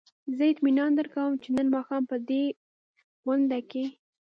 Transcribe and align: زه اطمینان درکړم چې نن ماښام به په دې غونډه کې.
زه 0.35 0.43
اطمینان 0.51 0.91
درکړم 0.95 1.33
چې 1.43 1.49
نن 1.57 1.67
ماښام 1.75 2.03
به 2.05 2.07
په 2.11 2.17
دې 2.29 2.43
غونډه 3.25 3.59
کې. 3.71 3.83